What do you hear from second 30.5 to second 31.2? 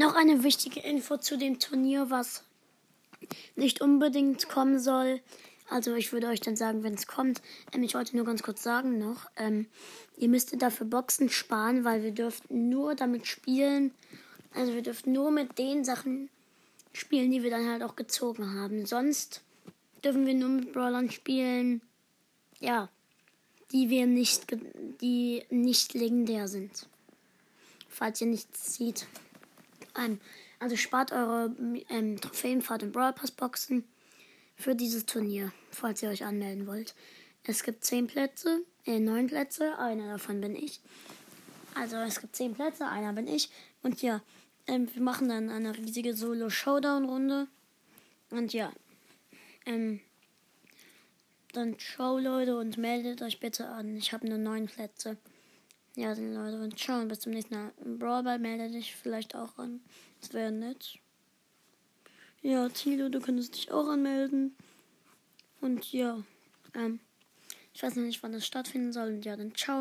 also spart